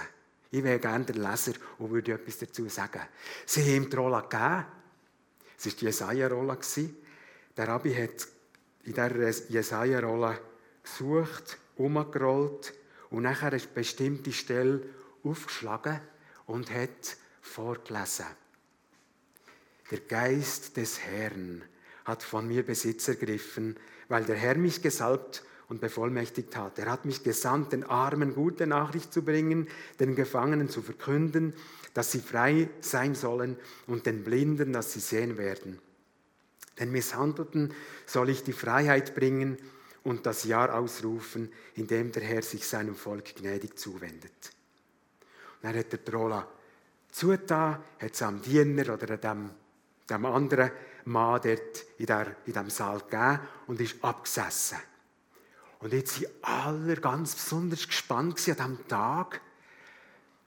[0.50, 3.02] Ich wäre gerne der Leser und würde etwas dazu sagen.
[3.44, 4.64] Sie haben ihm die Rolle gegeben.
[5.58, 6.58] Es war die Jesaja-Rolle.
[7.56, 8.26] Der Rabbi hat
[8.84, 10.38] in dieser Jesaja-Rolle
[10.86, 12.72] gesucht, umgerollt
[13.10, 14.82] und nachher eine bestimmte Stelle
[15.22, 16.00] aufgeschlagen
[16.46, 18.26] und hat vorgelesen.
[19.90, 21.62] Der Geist des Herrn
[22.04, 23.76] hat von mir Besitz ergriffen,
[24.08, 26.78] weil der Herr mich gesalbt und bevollmächtigt hat.
[26.78, 29.68] Er hat mich gesandt, den Armen gute Nachricht zu bringen,
[29.98, 31.54] den Gefangenen zu verkünden,
[31.94, 35.80] dass sie frei sein sollen und den Blinden, dass sie sehen werden.
[36.78, 37.72] Den Misshandelten
[38.04, 39.58] soll ich die Freiheit bringen
[40.06, 44.52] und das Jahr ausrufen, in dem der Herr sich seinem Volk gnädig zuwendet.
[45.56, 46.46] Und dann hat der Trolla
[47.10, 49.50] zugetan, hat es am Diener oder dem,
[50.08, 50.70] dem anderen
[51.06, 54.78] Mann dort in, der, in diesem Saal gegeben und ist abgesessen.
[55.80, 59.40] Und jetzt sind alle ganz besonders gespannt an diesem Tag,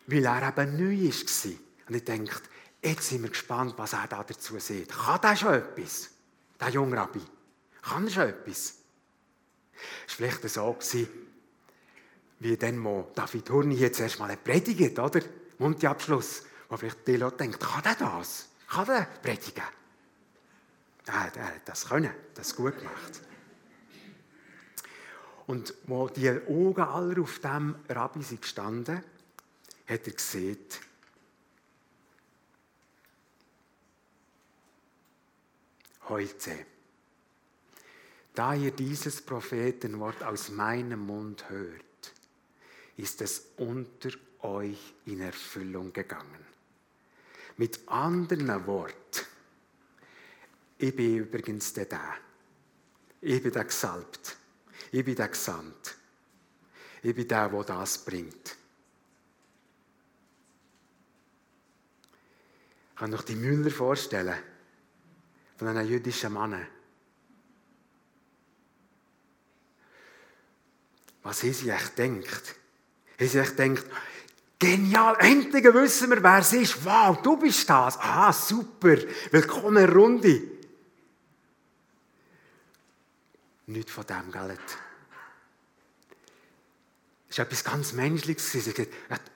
[0.08, 1.52] weil er eben neu war.
[1.90, 2.36] Und ich denke,
[2.82, 4.90] jetzt sind wir gespannt, was er da dazu sieht.
[4.90, 6.12] Kann der schon etwas?
[6.62, 7.22] Der junge Rabbi.
[7.82, 8.79] Kann er schon etwas?
[10.08, 10.78] Es war vielleicht so,
[12.40, 15.22] wie dann, wo David Hurni jetzt erstmal predigt, oder?
[15.58, 18.50] Mundabschluss, wo vielleicht die Leute denken, kann er das?
[18.68, 19.64] Kann er predigen?
[21.06, 23.22] Er, er hat das können, das gut gemacht.
[25.48, 29.04] Und wo die Augen alle auf dem Rabbi sind gestanden,
[29.88, 30.60] hat er gesehen,
[36.08, 36.66] heute
[38.40, 42.14] da ihr dieses Prophetenwort aus meinem Mund hört,
[42.96, 46.46] ist es unter euch in Erfüllung gegangen.
[47.58, 49.26] Mit anderen Worten,
[50.78, 52.16] ich bin übrigens der da.
[53.20, 54.38] Ich bin der Gesalbt.
[54.90, 55.98] Ich bin der Gesandt.
[57.04, 58.56] Ich bin der, der das bringt.
[62.92, 64.40] Ich kann euch die Müller vorstellen,
[65.58, 66.79] von einem jüdischen Mann.
[71.24, 72.56] Was haben sie echt denkt?
[73.20, 73.86] Haben sie echt denkt,
[74.58, 76.86] genial, endlich wissen wir, wer es ist.
[76.86, 77.98] Wow, du bist das.
[78.00, 78.98] Ah, super.
[79.32, 80.42] Willkommen, Runde.
[83.68, 84.58] Nicht von dem, gell?
[87.30, 88.56] Es war etwas ganz Menschliches.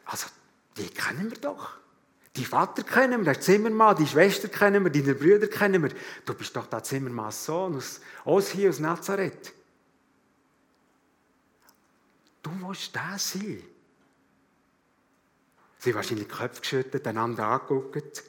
[0.06, 0.28] Also,
[0.78, 1.78] die kennen wir doch.
[2.36, 5.92] Die Vater kennen wir, der Zimmermann, die Schwester kennen wir, deine Brüder kennen wir.
[6.26, 9.54] Du bist doch der Zimmermanns Sohn aus, aus hier aus Nazareth.
[12.44, 13.64] Du willst der sein.
[15.80, 18.24] Sie haben wahrscheinlich die Köpfe geschüttet, einander angeguckt.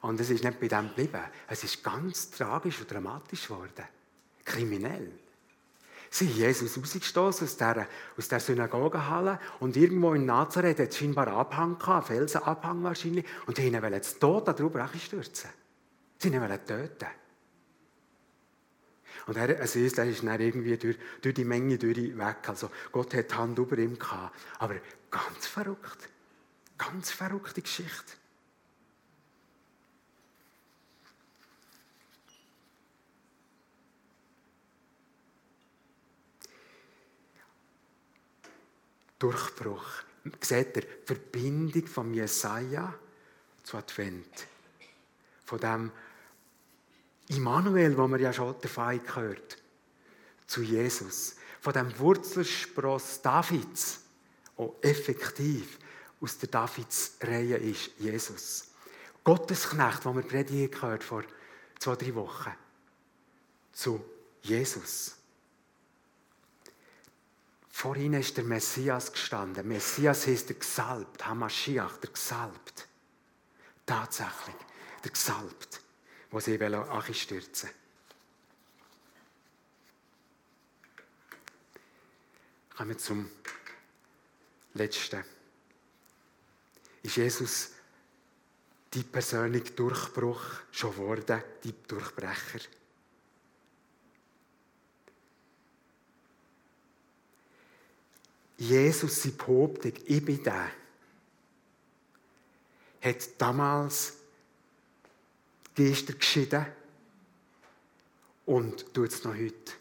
[0.00, 1.22] Und es ist nicht bei dem geblieben.
[1.46, 3.84] Es ist ganz tragisch und dramatisch geworden.
[4.44, 5.12] Kriminell.
[6.10, 10.98] Sie haben Jesus rausgestoßen aus der, aus der Synagogenhalle und irgendwo in Nazareth hat es
[10.98, 15.48] scheinbar Abhang gehabt, Felsenabhang wahrscheinlich, und die wollten jetzt tot darüber stürzen.
[16.18, 17.21] Sie wollten töten.
[19.26, 22.48] Und er, also er ist dann irgendwie durch, durch die Menge durch weg.
[22.48, 24.36] Also Gott hat die Hand über ihm gehabt.
[24.58, 24.76] Aber
[25.10, 26.08] ganz verrückt.
[26.78, 28.14] Ganz verrückte Geschichte.
[39.18, 39.86] Durchbruch.
[40.40, 42.92] Seht ihr, Verbindung von Jesaja
[43.62, 44.48] zu Advent.
[45.44, 45.92] Von dem
[47.36, 49.58] Immanuel, wo wir ja schon davon gehört
[50.46, 51.36] zu Jesus.
[51.60, 54.00] Von dem Wurzelspross Davids,
[54.58, 55.78] der effektiv
[56.20, 58.68] aus der Davids-Reihe ist, Jesus.
[59.24, 61.24] Gottesknecht, den wir predigt gehört vor
[61.78, 62.52] zwei, drei Wochen.
[63.72, 64.04] Zu
[64.42, 65.16] Jesus.
[67.70, 69.66] Vorhin ist der Messias gestanden.
[69.66, 72.86] Messias heißt der Gesalbt, Hamashiach, der Gesalbt.
[73.86, 74.56] Tatsächlich,
[75.02, 75.80] der Gesalbt,
[76.32, 76.58] wo sie
[77.14, 77.70] stürzen
[82.74, 83.30] Kommen wir zum
[84.72, 85.22] letzten.
[87.02, 87.70] Ist Jesus
[88.94, 92.60] die persönliche Durchbruch schon geworden, die Durchbrecher?
[98.56, 100.70] Jesus, sein Behauptung, ich bin der,
[103.02, 104.21] hat damals
[105.74, 106.66] Geister geschieden
[108.46, 109.72] und tut es noch heute.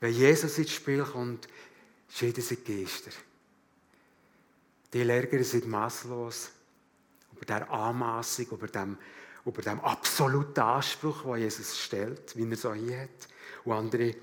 [0.00, 1.48] Wenn Jesus ins Spiel kommt,
[2.08, 3.10] scheiden sich Geister.
[4.92, 6.50] Die ärgern sich maßlos
[7.32, 8.96] über der Anmaßung, über dem,
[9.44, 13.28] über dem absoluten Anspruch, den Jesus stellt, wie er so hier hat.
[13.64, 14.14] Und andere,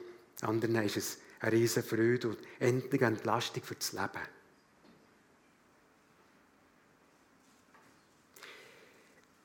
[0.41, 4.21] anderen ist es eine riesige Freude und endlich eine Entlastung für das Leben.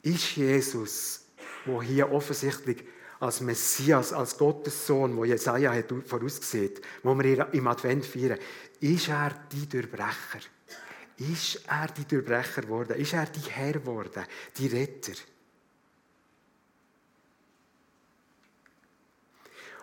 [0.09, 1.21] Ist Jesus,
[1.67, 2.83] wo hier offensichtlich
[3.21, 8.39] als Messias, als Gottes Sohn, wo Jesaja hat vorausgesehen, wo wir im Advent feiern,
[8.81, 10.41] ist er die Durchbrecher?
[11.19, 12.97] Ist er die Durchbrecher geworden?
[12.97, 14.25] Ist er die Herr geworden?
[14.57, 15.13] Die Retter?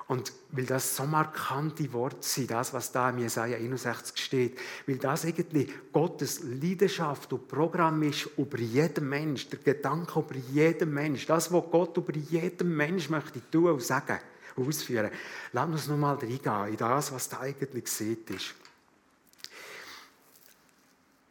[0.07, 4.97] Und weil das so markante Worte sind, das, was da im Jesaja 61 steht, weil
[4.97, 11.25] das irgendwie Gottes Leidenschaft und Programm ist über jeden Mensch, der Gedanke über jeden Mensch,
[11.25, 14.19] das, was Gott über jeden Mensch möchte tun und sagen,
[14.55, 15.09] ausführen.
[15.53, 18.53] Lass uns nochmal reingehen in das, was da eigentlich gesehen ist.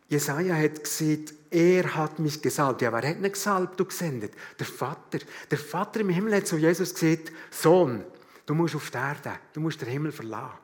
[0.08, 2.82] Jesaja hat gesagt, er hat mich gesalbt.
[2.82, 4.32] Ja, wer hat ihn gesalbt und gesendet?
[4.58, 5.18] Der Vater.
[5.50, 8.04] Der Vater im Himmel hat zu Jesus gesagt, Sohn,
[8.46, 10.58] Du musst auf die Erde, du musst den Himmel verlassen.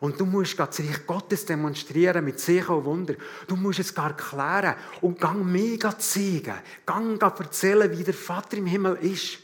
[0.00, 3.14] Und du musst das Reich Gottes demonstrieren mit Zeichen und Wunder.
[3.46, 6.56] Du musst es gar klären und gang mega zeigen.
[6.84, 9.38] Gang erzählen, wie der Vater im Himmel ist.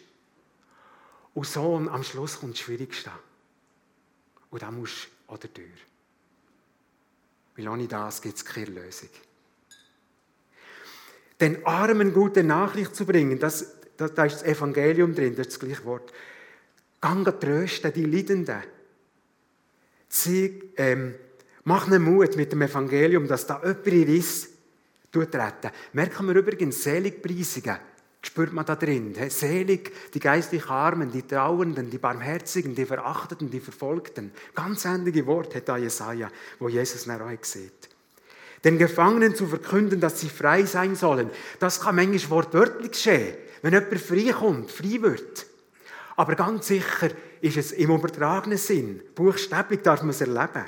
[1.32, 3.12] Und so am Schluss kommt das Schwierigste.
[4.50, 5.64] Und da musst du an der Tür.
[7.56, 9.10] Weil ohne das gibt es keine Lösung.
[11.40, 15.52] Den Armen gute Nachricht zu bringen, das, da, da ist das Evangelium drin, das ist
[15.52, 16.12] das gleiche Wort.
[17.00, 18.62] Gang trösten, die Leidenden.
[20.08, 21.14] Sie, ähm,
[21.64, 24.48] mach ihnen Mut mit dem Evangelium, dass da jemand in Riss
[25.14, 25.70] retten.
[25.92, 27.78] Merken wir übrigens Seligpreisungen.
[28.22, 29.14] spürt man da drin.
[29.28, 34.32] Selig die geistlich Armen, die Trauernden, die Barmherzigen, die Verachteten, die Verfolgten.
[34.54, 37.88] Ganz ähnliche Wort hat da Jesaja, wo Jesus nach euch sieht.
[38.64, 41.30] Den Gefangenen zu verkünden, dass sie frei sein sollen,
[41.60, 45.46] das kann manchmal wortwörtlich geschehen, wenn jemand frei kommt, frei wird.
[46.18, 49.00] Aber ganz sicher ist es im übertragenen Sinn.
[49.14, 50.64] Buchstäblich darf man es erleben.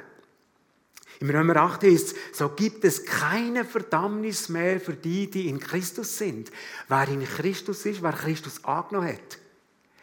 [1.19, 5.59] Im Römer 8 heißt es, so gibt es keine Verdammnis mehr für die, die in
[5.59, 6.53] Christus sind.
[6.87, 9.39] Wer in Christus ist, wer Christus angenommen hat.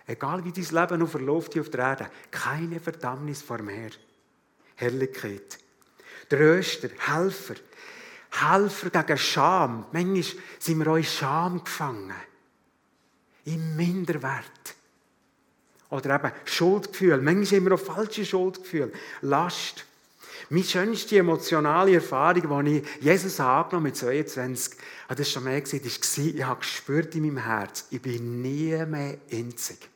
[0.06, 3.92] Egal wie dein Leben noch verläuft hier auf der Erde, keine Verdammnis vor mehr.
[4.76, 5.60] Herrlichkeit.
[6.28, 7.56] Tröster, Helfer.
[8.32, 9.86] Helfer gegen Scham.
[9.94, 10.24] Manchmal
[10.60, 12.14] sind wir euch Scham gefangen.
[13.46, 14.57] Im Minderwert.
[15.90, 17.22] Oder eben Schuldgefühl.
[17.22, 18.92] Manchmal haben wir auch falsche Schuldgefühl.
[19.22, 19.86] Last.
[20.50, 24.78] Meine schönste emotionale Erfahrung, die ich Jesus angenommen mit 22,
[25.10, 28.86] hat das schon mehr gesagt, war, ich habe gespürt in meinem Herz, ich bin nie
[28.86, 29.90] mehr einzig.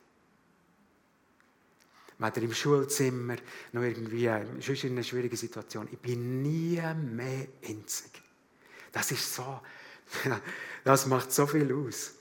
[2.18, 3.36] Weder im Schulzimmer,
[3.72, 5.88] noch irgendwie sonst in einer schwierigen Situation.
[5.90, 6.80] Ich bin nie
[7.14, 8.10] mehr einzig.
[8.92, 9.60] Das ist so,
[10.84, 12.12] das macht so viel aus.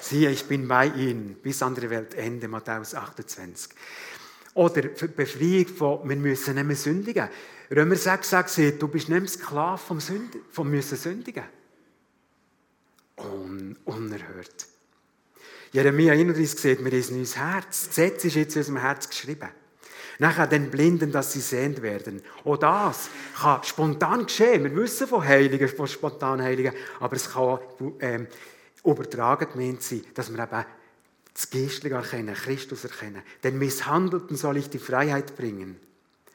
[0.00, 3.72] Siehe, ich bin bei ihnen bis an der Weltende, Matthäus 28.
[4.54, 7.28] Oder Befreiung von, wir müssen nicht mehr sündigen.
[7.70, 11.44] Römer 6 sagt, du bist nicht mehr Sklave vom, Sünd, vom müssen sündigen.
[13.16, 14.66] Un, unerhört.
[15.72, 17.86] Jeremia 31 sieht, wir ist neues Herz.
[17.86, 19.48] Das Gesetz ist jetzt in unserem Herz geschrieben.
[20.18, 22.22] Nachher den Blinden, dass sie sehend werden.
[22.44, 23.08] Auch das
[23.40, 24.64] kann spontan geschehen.
[24.64, 27.60] Wir wissen von Heiligen, von spontan Heiligen, aber es kann auch
[28.00, 28.26] ähm,
[28.84, 30.64] übertragen gemeint sein, dass wir eben
[31.32, 33.22] das Geistliche erkennen, Christus erkennen.
[33.42, 35.76] Den Misshandelten soll ich die Freiheit bringen.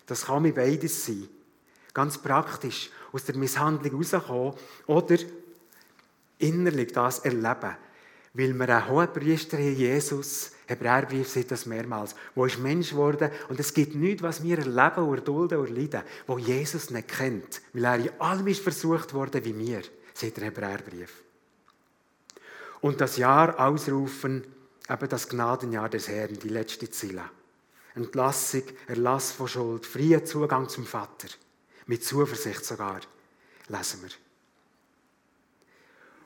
[0.06, 1.28] Das kann mit beides sein.
[1.94, 4.54] Ganz praktisch aus der Misshandlung rauskommen
[4.88, 5.18] oder
[6.40, 7.78] innerlich das erleben.
[8.34, 13.60] Weil wir einen hohen Priester Jesus, Hebräerbrief sieht das mehrmals, wo ist Mensch geworden und
[13.60, 17.86] es gibt nichts, was wir erleben oder dulden oder leiden, wo Jesus nicht kennt, weil
[17.86, 21.25] er in allem ist versucht worden wie wir, sieht der Hebräerbrief.
[22.86, 24.46] Und das Jahr ausrufen,
[24.88, 27.24] eben das Gnadenjahr des Herrn, die letzte Ziele.
[27.96, 31.30] Entlassung, Erlass von Schuld, freier Zugang zum Vater.
[31.88, 33.00] Mit Zuversicht sogar,
[33.70, 34.12] lesen wir.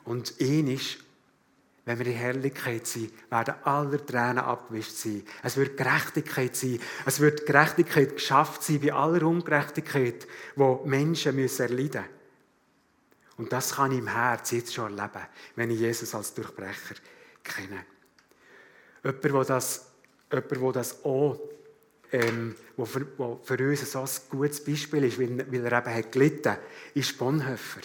[0.04, 0.98] Und ähnlich,
[1.86, 5.22] wenn wir in Herrlichkeit sind, werden alle Tränen abgewischt sein.
[5.42, 6.78] Es wird Gerechtigkeit sein.
[7.06, 12.19] Es wird Gerechtigkeit geschafft sein bei aller Ungerechtigkeit, wo Menschen erleiden müssen.
[13.40, 15.24] Und das kann ich im Herz jetzt schon erleben,
[15.56, 16.96] wenn ich Jesus als Durchbrecher
[17.42, 17.86] kenne.
[19.02, 19.86] Jemand, der das,
[20.30, 21.40] jemand, der das auch,
[22.12, 25.94] ähm, wo für, wo für uns so ein gutes Beispiel ist, weil, weil er eben
[25.94, 26.56] hat gelitten
[26.92, 27.80] ist Bonhoeffer.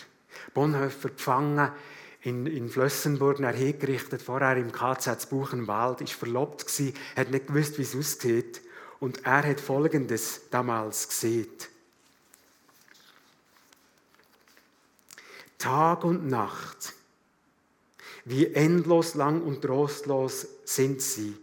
[0.53, 1.71] Bonhoeffer gefangen
[2.23, 7.77] in, in Flössenburg, er hingerichtet, vorher im KZ Buchenwald, ist verlobt gewesen, hat nicht gewusst,
[7.77, 8.61] wie es aussieht.
[8.99, 11.47] Und er hat Folgendes damals gesehen.
[15.65, 16.93] Tag und Nacht
[18.23, 21.35] wie endlos lang und trostlos sind sie,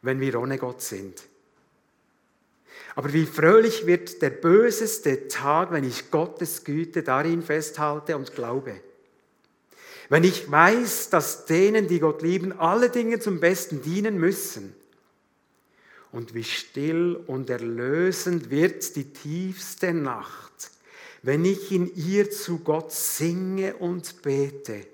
[0.00, 1.22] wenn wir ohne Gott sind.
[2.94, 8.80] Aber wie fröhlich wird der böseste Tag, wenn ich Gottes Güte darin festhalte und glaube.
[10.08, 14.74] Wenn ich weiß, dass denen, die Gott lieben, alle Dinge zum Besten dienen müssen.
[16.12, 20.70] Und wie still und erlösend wird die tiefste Nacht,
[21.22, 24.86] wenn ich in ihr zu Gott singe und bete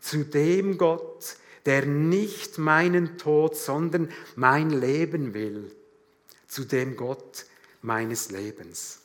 [0.00, 5.74] zu dem Gott, der nicht meinen Tod, sondern mein Leben will,
[6.46, 7.46] zu dem Gott
[7.80, 9.00] meines Lebens.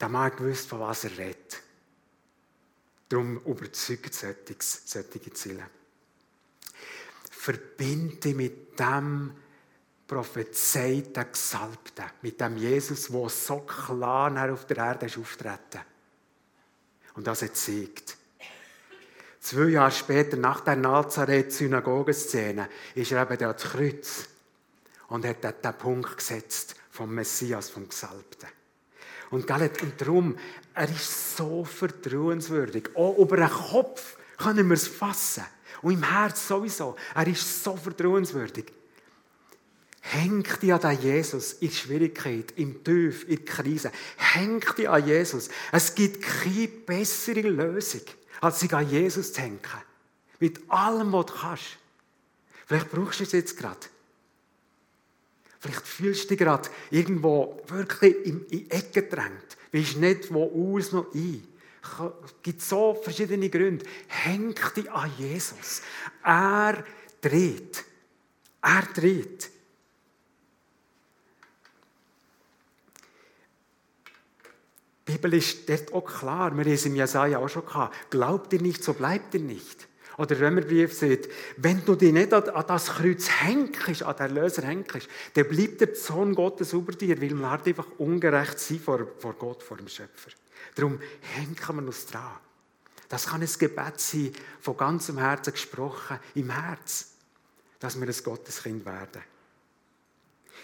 [0.00, 1.62] Der Mann gewusst, von was er redet.
[3.08, 5.70] Darum überzeugt solche Ziele.
[7.30, 9.32] Verbinde mit dem
[10.12, 15.80] prophezeiten Gesalbten, mit dem Jesus, der so klar auf der Erde ist auftreten.
[17.14, 18.18] Und das er zeigt.
[19.40, 24.28] Zwei Jahre später, nach der Nazareth-Synagogenszene, ist er eben dort ans Kreuz
[25.08, 28.50] und hat dort den Punkt gesetzt vom Messias, vom Gesalbten.
[29.30, 30.36] Und, und darum,
[30.74, 32.90] er ist so vertrauenswürdig.
[32.94, 35.44] Auch über den Kopf können wir es fassen.
[35.80, 36.96] Und im Herz sowieso.
[37.14, 38.66] Er ist so vertrauenswürdig.
[40.04, 43.92] Hängt dich an den Jesus in Schwierigkeit, im Tief, in der Krise.
[44.16, 45.48] Hängt dich an Jesus.
[45.70, 48.02] Es gibt keine bessere Lösung
[48.42, 49.60] als sich an Jesus zu hängen.
[50.40, 51.78] Mit allem, was du kannst.
[52.66, 53.78] Vielleicht brauchst du es jetzt gerade.
[55.60, 59.56] Vielleicht fühlst du dich gerade irgendwo wirklich in die Ecke gedrängt.
[59.70, 61.46] Weisst nicht, wo aus noch ein.
[62.24, 63.86] Es gibt so verschiedene Gründe.
[64.08, 65.82] Häng dich an Jesus.
[66.24, 66.84] Er
[67.20, 67.84] dreht.
[68.60, 69.51] Er dreht.
[75.06, 76.56] Die Bibel ist dort auch klar.
[76.56, 78.10] Wir haben es im Jesaja auch schon gehabt.
[78.10, 79.88] Glaubt ihr nicht, so bleibt ihr nicht.
[80.18, 85.08] Oder Römerbrief sagt, wenn du dich nicht an das Kreuz hängst, an den Erlöser hängst,
[85.34, 89.32] dann bleibt der Sohn Gottes über dir, weil man halt einfach ungerecht sein vor, vor
[89.34, 90.30] Gott, vor dem Schöpfer.
[90.74, 91.00] Darum
[91.34, 92.36] hängen wir uns dran.
[93.08, 97.12] Das kann ein Gebet sein, von ganzem Herzen gesprochen, im Herz,
[97.78, 99.22] dass wir ein Gotteskind werden.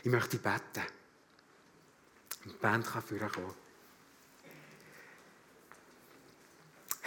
[0.02, 0.86] Ich möchte beten.
[2.44, 3.67] Und die Band kann kommen.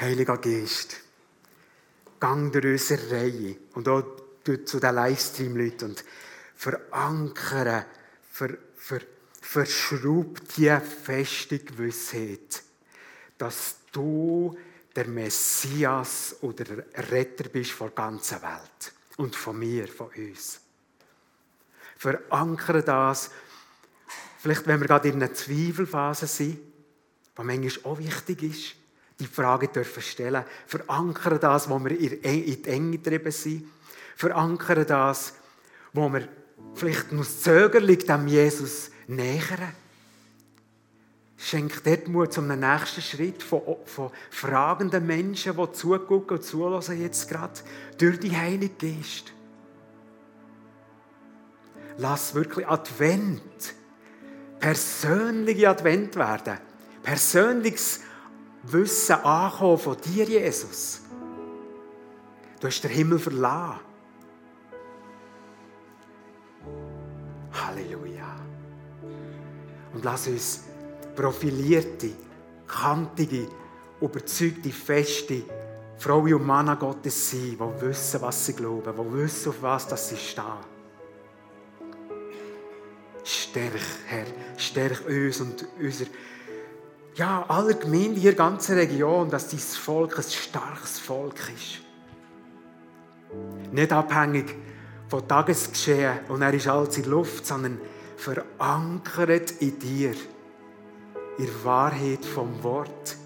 [0.01, 0.99] Heiliger Geist,
[2.19, 4.03] gang durch unsere Reihe und auch
[4.65, 6.03] zu den Livestream-Leuten und
[6.55, 7.85] verankere,
[8.31, 9.01] ver, ver,
[9.39, 12.63] verschraub die feste Gewissheit,
[13.37, 14.57] dass du
[14.95, 20.61] der Messias oder der Retter bist von der ganzen Welt und von mir, von uns.
[21.95, 23.29] Verankere das,
[24.39, 26.59] vielleicht wenn wir gerade in einer Zweifelphase sind,
[27.35, 28.80] was manchmal auch wichtig ist,
[29.21, 30.43] die Frage dürfen stellen.
[30.67, 33.65] Verankern das, wo wir in die Enge getrieben sind.
[34.15, 35.33] Verankern das,
[35.93, 36.27] wo wir
[36.73, 39.73] vielleicht noch zögerlich dem Jesus nähern.
[41.37, 47.27] Schenkt dort Mut zum nächsten Schritt von, von fragenden Menschen, die zugucken und zulassen jetzt
[47.29, 47.59] gerade
[47.97, 49.33] durch die Heilige Geist.
[51.97, 53.73] Lass wirklich Advent,
[54.59, 56.57] persönliche Advent werden.
[57.01, 58.01] Persönliches
[58.63, 61.01] Wissen ankommen von dir, Jesus.
[62.59, 63.79] Du hast den Himmel verlassen.
[67.51, 68.35] Halleluja.
[69.93, 70.63] Und lass uns
[71.15, 72.11] profilierte,
[72.67, 73.47] kantige,
[73.99, 75.43] überzeugte, feste
[75.97, 80.17] Frauen und Männer Gottes sein, die wissen, was sie glauben, die wissen, auf was sie
[80.17, 80.71] stehen.
[83.23, 84.25] Stärk, Herr,
[84.57, 86.05] stärk uns und unser
[87.15, 91.81] ja, aller Gemeinden in der ganzen Region, dass dieses Volk ein starkes Volk ist.
[93.71, 94.55] Nicht abhängig
[95.07, 97.79] von Tagesgeschehen und er ist alles in Luft, sondern
[98.15, 100.11] verankert in dir,
[101.37, 103.17] in der Wahrheit vom Wort.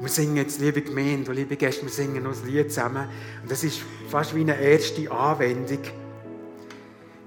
[0.00, 3.08] Wir singen jetzt, liebe Gemeinde und liebe Gäste, wir singen noch ein Lied zusammen.
[3.42, 5.78] Und das ist fast wie eine erste Anwendung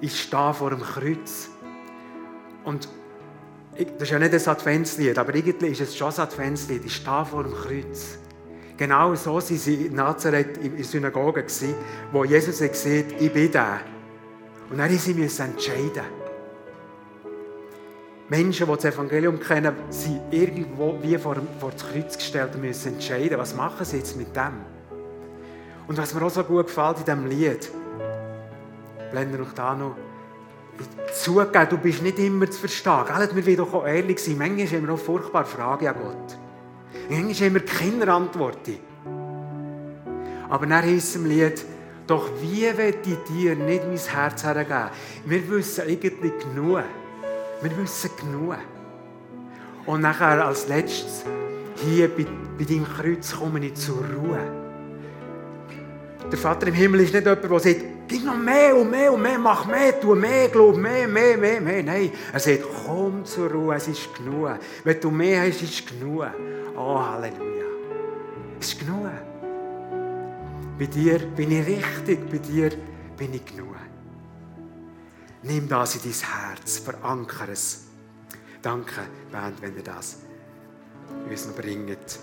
[0.02, 1.50] ich stehe vor dem Kreuz.
[2.64, 2.88] Und
[3.78, 6.86] das ist ja nicht ein Adventslied, aber irgendwie ist es schon ein Adventslied.
[6.86, 8.18] Ich stehe vor dem Kreuz.
[8.78, 11.45] Genau so waren sie in Nazareth in der Synagoge,
[12.12, 12.72] wo Jesus hat,
[13.20, 13.80] ich bin da.
[14.70, 16.04] Und dann mussten sie entscheiden.
[18.30, 22.95] Menschen, die das Evangelium kennen, sind irgendwo wie vor, vor das Kreuz gestellt und müssen
[22.95, 24.62] entscheiden, was machen sie jetzt mit dem.
[25.88, 27.72] Und was mir auch so gut gefällt in diesem Lied,
[29.12, 29.95] blende noch da noch.
[31.14, 33.05] Zugeben, du bist nicht immer zu verstehen.
[33.08, 33.30] Gell?
[33.34, 34.38] Wir wollen doch auch ehrlich sein.
[34.38, 36.38] Manchmal haben wir auch furchtbare Fragen an Gott.
[37.10, 38.78] Manchmal haben wir keine Antworten.
[40.49, 41.66] Aber es im Lied,
[42.05, 44.89] doch wie will ich dir nicht mein Herz hergeben?
[45.26, 46.84] Wir wissen eigentlich genug.
[47.62, 48.55] Wir wissen genug.
[49.86, 51.26] Und nachher als letztes,
[51.78, 52.26] hier bei,
[52.58, 54.66] bei deinem Kreuz komme ich zur Ruhe.
[56.32, 59.21] Der Vater im Himmel ist nicht jemand, der sagt, gib noch mehr und mehr und
[59.21, 61.84] mehr, mach mehr, tu mehr, glaub mehr, mehr, mehr, mehr.
[61.84, 64.59] Nein, er sagt, komm zur Ruhe, es ist genug.
[64.84, 66.25] Wenn du mehr hast, ist es genug.
[66.75, 67.65] Oh, Halleluja.
[68.59, 69.09] Es ist genug.
[70.78, 72.71] Bei dir bin ich richtig, bei dir
[73.15, 73.75] bin ich genug.
[75.43, 77.86] Nimm das in dein Herz, verankere es.
[78.61, 79.01] Danke,
[79.32, 80.17] Band, wenn ihr das
[81.30, 82.19] uns noch bringt.